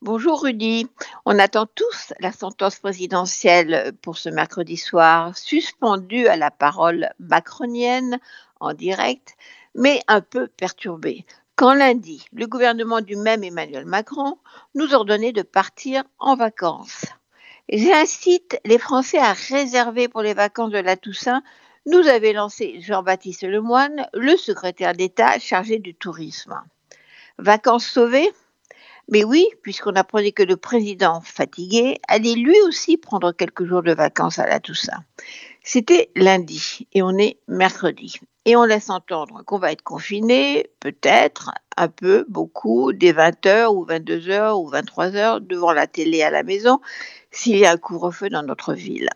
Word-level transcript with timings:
Bonjour 0.00 0.42
Rudy. 0.42 0.86
On 1.24 1.40
attend 1.40 1.66
tous 1.66 2.12
la 2.20 2.30
sentence 2.30 2.78
présidentielle 2.78 3.92
pour 4.00 4.16
ce 4.16 4.28
mercredi 4.28 4.76
soir, 4.76 5.36
suspendue 5.36 6.28
à 6.28 6.36
la 6.36 6.52
parole 6.52 7.10
macronienne 7.18 8.20
en 8.60 8.74
direct, 8.74 9.34
mais 9.74 10.00
un 10.06 10.20
peu 10.20 10.46
perturbée. 10.46 11.26
Quand 11.56 11.74
lundi, 11.74 12.24
le 12.32 12.46
gouvernement 12.46 13.00
du 13.00 13.16
même 13.16 13.42
Emmanuel 13.42 13.86
Macron 13.86 14.38
nous 14.76 14.94
ordonnait 14.94 15.32
de 15.32 15.42
partir 15.42 16.04
en 16.20 16.36
vacances. 16.36 17.06
J'incite 17.68 18.60
les 18.64 18.78
Français 18.78 19.18
à 19.18 19.32
réserver 19.32 20.06
pour 20.06 20.22
les 20.22 20.34
vacances 20.34 20.70
de 20.70 20.78
la 20.78 20.96
Toussaint 20.96 21.42
nous 21.86 22.06
avait 22.06 22.34
lancé 22.34 22.80
Jean-Baptiste 22.80 23.42
Lemoyne, 23.42 24.06
le 24.14 24.36
secrétaire 24.36 24.92
d'État 24.92 25.40
chargé 25.40 25.80
du 25.80 25.96
tourisme. 25.96 26.62
Vacances 27.38 27.86
sauvées 27.86 28.30
mais 29.08 29.24
oui, 29.24 29.46
puisqu'on 29.62 29.94
apprenait 29.94 30.32
que 30.32 30.42
le 30.42 30.56
président 30.56 31.20
fatigué 31.22 31.98
allait 32.08 32.34
lui 32.34 32.60
aussi 32.66 32.96
prendre 32.96 33.32
quelques 33.32 33.64
jours 33.64 33.82
de 33.82 33.92
vacances 33.92 34.38
à 34.38 34.46
la 34.46 34.60
Toussaint. 34.60 35.02
C'était 35.62 36.10
lundi 36.14 36.86
et 36.92 37.02
on 37.02 37.16
est 37.16 37.38
mercredi. 37.48 38.20
Et 38.44 38.56
on 38.56 38.64
laisse 38.64 38.88
entendre 38.88 39.42
qu'on 39.44 39.58
va 39.58 39.72
être 39.72 39.82
confiné, 39.82 40.70
peut-être, 40.80 41.52
un 41.76 41.88
peu, 41.88 42.24
beaucoup, 42.28 42.92
dès 42.92 43.12
20h 43.12 43.74
ou 43.74 43.84
22h 43.84 44.52
ou 44.58 44.70
23h 44.70 45.40
devant 45.46 45.72
la 45.72 45.86
télé 45.86 46.22
à 46.22 46.30
la 46.30 46.42
maison, 46.42 46.80
s'il 47.30 47.58
y 47.58 47.66
a 47.66 47.72
un 47.72 47.76
couvre-feu 47.76 48.30
dans 48.30 48.42
notre 48.42 48.72
ville. 48.72 49.10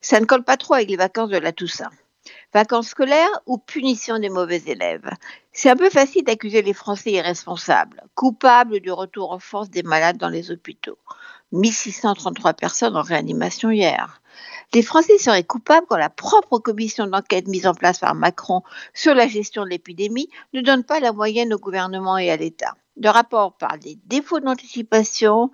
Ça 0.00 0.20
ne 0.20 0.26
colle 0.26 0.44
pas 0.44 0.56
trop 0.56 0.74
avec 0.74 0.88
les 0.88 0.96
vacances 0.96 1.30
de 1.30 1.38
la 1.38 1.52
Toussaint. 1.52 1.90
Vacances 2.52 2.88
scolaires 2.88 3.40
ou 3.46 3.58
punition 3.58 4.18
des 4.18 4.28
mauvais 4.28 4.62
élèves? 4.66 5.10
C'est 5.52 5.70
un 5.70 5.76
peu 5.76 5.90
facile 5.90 6.24
d'accuser 6.24 6.62
les 6.62 6.72
Français 6.72 7.12
irresponsables, 7.12 8.02
coupables 8.14 8.80
du 8.80 8.90
retour 8.90 9.32
en 9.32 9.38
force 9.38 9.70
des 9.70 9.82
malades 9.82 10.18
dans 10.18 10.28
les 10.28 10.50
hôpitaux. 10.50 10.98
1633 11.52 12.54
personnes 12.54 12.96
en 12.96 13.02
réanimation 13.02 13.70
hier. 13.70 14.20
Les 14.74 14.82
Français 14.82 15.18
seraient 15.18 15.44
coupables 15.44 15.86
quand 15.88 15.96
la 15.96 16.10
propre 16.10 16.58
commission 16.58 17.06
d'enquête 17.06 17.46
mise 17.46 17.66
en 17.66 17.74
place 17.74 17.98
par 18.00 18.14
Macron 18.14 18.62
sur 18.94 19.14
la 19.14 19.28
gestion 19.28 19.62
de 19.64 19.68
l'épidémie 19.68 20.28
ne 20.52 20.60
donne 20.60 20.84
pas 20.84 21.00
la 21.00 21.12
moyenne 21.12 21.54
au 21.54 21.58
gouvernement 21.58 22.18
et 22.18 22.30
à 22.30 22.36
l'État. 22.36 22.74
Le 22.96 23.10
rapport 23.10 23.56
parle 23.56 23.78
des 23.78 23.98
défauts 24.06 24.40
d'anticipation, 24.40 25.50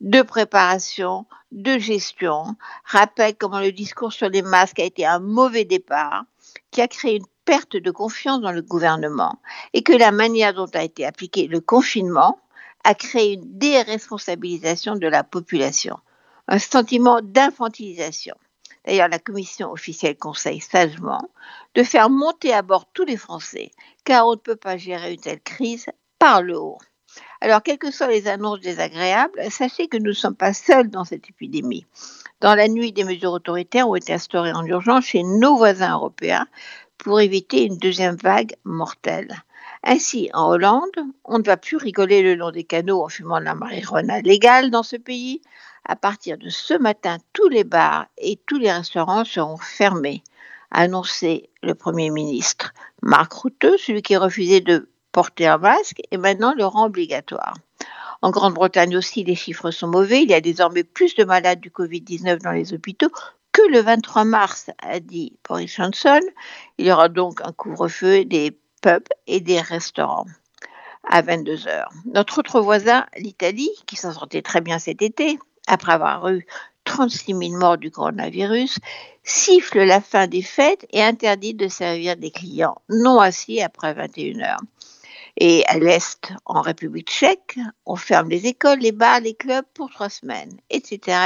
de 0.00 0.22
préparation, 0.22 1.26
de 1.52 1.78
gestion, 1.78 2.56
rappelle 2.84 3.36
comment 3.36 3.60
le 3.60 3.72
discours 3.72 4.12
sur 4.12 4.28
les 4.28 4.42
masques 4.42 4.78
a 4.78 4.84
été 4.84 5.04
un 5.04 5.18
mauvais 5.18 5.64
départ, 5.64 6.24
qui 6.70 6.80
a 6.80 6.88
créé 6.88 7.16
une 7.16 7.26
perte 7.44 7.76
de 7.76 7.90
confiance 7.90 8.40
dans 8.40 8.52
le 8.52 8.62
gouvernement 8.62 9.40
et 9.72 9.82
que 9.82 9.92
la 9.92 10.12
manière 10.12 10.54
dont 10.54 10.70
a 10.74 10.82
été 10.82 11.04
appliqué 11.04 11.48
le 11.48 11.60
confinement 11.60 12.38
a 12.84 12.94
créé 12.94 13.34
une 13.34 13.58
déresponsabilisation 13.58 14.96
de 14.96 15.06
la 15.06 15.24
population, 15.24 15.98
un 16.48 16.58
sentiment 16.58 17.20
d'infantilisation. 17.22 18.36
D'ailleurs, 18.86 19.08
la 19.08 19.18
commission 19.18 19.70
officielle 19.70 20.16
conseille 20.16 20.60
sagement 20.60 21.30
de 21.74 21.82
faire 21.82 22.08
monter 22.08 22.54
à 22.54 22.62
bord 22.62 22.86
tous 22.92 23.04
les 23.04 23.18
Français, 23.18 23.70
car 24.04 24.26
on 24.26 24.32
ne 24.32 24.36
peut 24.36 24.56
pas 24.56 24.78
gérer 24.78 25.12
une 25.12 25.20
telle 25.20 25.42
crise 25.42 25.86
par 26.18 26.40
le 26.40 26.58
haut. 26.58 26.78
Alors, 27.42 27.62
quelles 27.62 27.78
que 27.78 27.90
soient 27.90 28.08
les 28.08 28.28
annonces 28.28 28.60
désagréables, 28.60 29.40
sachez 29.50 29.88
que 29.88 29.96
nous 29.96 30.08
ne 30.08 30.12
sommes 30.12 30.36
pas 30.36 30.52
seuls 30.52 30.90
dans 30.90 31.06
cette 31.06 31.30
épidémie. 31.30 31.86
Dans 32.40 32.54
la 32.54 32.68
nuit, 32.68 32.92
des 32.92 33.04
mesures 33.04 33.32
autoritaires 33.32 33.88
ont 33.88 33.94
été 33.94 34.12
instaurées 34.12 34.52
en 34.52 34.64
urgence 34.66 35.06
chez 35.06 35.22
nos 35.22 35.56
voisins 35.56 35.94
européens 35.94 36.46
pour 36.98 37.20
éviter 37.20 37.64
une 37.64 37.78
deuxième 37.78 38.16
vague 38.16 38.54
mortelle. 38.64 39.42
Ainsi, 39.82 40.28
en 40.34 40.50
Hollande, 40.50 40.90
on 41.24 41.38
ne 41.38 41.42
va 41.42 41.56
plus 41.56 41.78
rigoler 41.78 42.22
le 42.22 42.34
long 42.34 42.50
des 42.50 42.64
canaux 42.64 43.02
en 43.02 43.08
fumant 43.08 43.40
de 43.40 43.44
la 43.44 43.54
marijuana 43.54 44.20
légale 44.20 44.70
dans 44.70 44.82
ce 44.82 44.96
pays. 44.96 45.40
À 45.86 45.96
partir 45.96 46.36
de 46.36 46.50
ce 46.50 46.74
matin, 46.74 47.16
tous 47.32 47.48
les 47.48 47.64
bars 47.64 48.06
et 48.18 48.38
tous 48.46 48.58
les 48.58 48.70
restaurants 48.70 49.24
seront 49.24 49.56
fermés, 49.56 50.22
a 50.70 50.82
annoncé 50.82 51.48
le 51.62 51.74
Premier 51.74 52.10
ministre. 52.10 52.74
Marc 53.00 53.32
Routeux, 53.32 53.78
celui 53.78 54.02
qui 54.02 54.18
refusait 54.18 54.60
de 54.60 54.89
porter 55.12 55.46
un 55.46 55.58
masque 55.58 56.00
et 56.10 56.16
maintenant 56.16 56.54
le 56.56 56.64
rend 56.64 56.86
obligatoire. 56.86 57.54
En 58.22 58.30
Grande-Bretagne 58.30 58.96
aussi, 58.96 59.24
les 59.24 59.34
chiffres 59.34 59.70
sont 59.70 59.88
mauvais. 59.88 60.22
Il 60.22 60.30
y 60.30 60.34
a 60.34 60.40
désormais 60.40 60.84
plus 60.84 61.14
de 61.14 61.24
malades 61.24 61.60
du 61.60 61.70
Covid-19 61.70 62.42
dans 62.42 62.52
les 62.52 62.74
hôpitaux 62.74 63.10
que 63.52 63.62
le 63.70 63.80
23 63.80 64.24
mars, 64.24 64.70
a 64.78 65.00
dit 65.00 65.32
Boris 65.48 65.74
Johnson. 65.74 66.20
Il 66.78 66.86
y 66.86 66.92
aura 66.92 67.08
donc 67.08 67.40
un 67.42 67.52
couvre-feu 67.52 68.24
des 68.24 68.58
pubs 68.82 69.08
et 69.26 69.40
des 69.40 69.60
restaurants 69.60 70.26
à 71.08 71.22
22 71.22 71.66
heures. 71.66 71.90
Notre 72.06 72.38
autre 72.38 72.60
voisin, 72.60 73.06
l'Italie, 73.16 73.70
qui 73.86 73.96
s'en 73.96 74.12
sortait 74.12 74.42
très 74.42 74.60
bien 74.60 74.78
cet 74.78 75.02
été, 75.02 75.38
après 75.66 75.92
avoir 75.92 76.28
eu 76.28 76.46
36 76.84 77.34
000 77.34 77.58
morts 77.58 77.78
du 77.78 77.90
coronavirus, 77.90 78.78
siffle 79.22 79.82
la 79.82 80.00
fin 80.00 80.26
des 80.26 80.42
fêtes 80.42 80.86
et 80.90 81.02
interdit 81.02 81.54
de 81.54 81.68
servir 81.68 82.16
des 82.16 82.30
clients 82.30 82.80
non 82.88 83.18
assis 83.18 83.60
après 83.60 83.94
21 83.94 84.40
heures. 84.40 84.60
Et 85.36 85.64
à 85.66 85.78
l'Est, 85.78 86.32
en 86.44 86.60
République 86.60 87.10
tchèque, 87.10 87.58
on 87.86 87.96
ferme 87.96 88.28
les 88.28 88.46
écoles, 88.46 88.80
les 88.80 88.92
bars, 88.92 89.20
les 89.20 89.34
clubs 89.34 89.64
pour 89.74 89.90
trois 89.90 90.08
semaines, 90.08 90.60
etc.. 90.70 91.18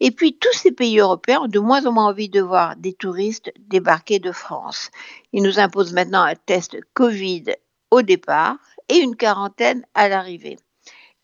Et 0.00 0.10
puis, 0.10 0.38
tous 0.38 0.52
ces 0.52 0.72
pays 0.72 0.98
européens 0.98 1.42
ont 1.42 1.48
de 1.48 1.58
moins 1.58 1.86
en 1.86 1.92
moins 1.92 2.06
envie 2.06 2.30
de 2.30 2.40
voir 2.40 2.76
des 2.76 2.94
touristes 2.94 3.52
débarquer 3.58 4.18
de 4.18 4.32
France. 4.32 4.90
Ils 5.32 5.42
nous 5.42 5.58
imposent 5.58 5.92
maintenant 5.92 6.22
un 6.22 6.34
test 6.34 6.76
Covid 6.94 7.44
au 7.90 8.02
départ 8.02 8.56
et 8.88 8.96
une 8.96 9.16
quarantaine 9.16 9.84
à 9.94 10.08
l'arrivée. 10.08 10.58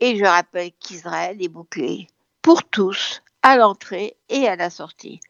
Et 0.00 0.16
je 0.18 0.24
rappelle 0.24 0.72
qu'Israël 0.78 1.42
est 1.42 1.48
bouclé 1.48 2.06
pour 2.42 2.64
tous 2.64 3.22
à 3.42 3.56
l'entrée 3.56 4.16
et 4.28 4.46
à 4.46 4.56
la 4.56 4.70
sortie. 4.70 5.20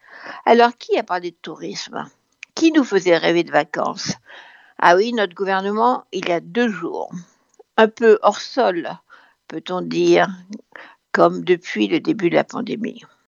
Alors, 0.44 0.76
qui 0.76 0.98
a 0.98 1.04
parlé 1.04 1.30
de 1.30 1.36
tourisme? 1.40 2.10
Qui 2.54 2.72
nous 2.72 2.84
faisait 2.84 3.16
rêver 3.16 3.44
de 3.44 3.52
vacances? 3.52 4.14
Ah 4.78 4.96
oui, 4.96 5.12
notre 5.12 5.34
gouvernement, 5.34 6.04
il 6.12 6.28
y 6.28 6.32
a 6.32 6.40
deux 6.40 6.68
jours, 6.68 7.10
un 7.76 7.88
peu 7.88 8.18
hors 8.22 8.40
sol, 8.40 8.88
peut-on 9.48 9.80
dire, 9.80 10.28
comme 11.12 11.44
depuis 11.44 11.88
le 11.88 12.00
début 12.00 12.30
de 12.30 12.34
la 12.34 12.44
pandémie. 12.44 13.02